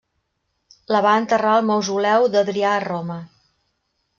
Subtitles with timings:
[0.95, 3.19] La va enterrar al Mausoleu d'Adrià a Roma.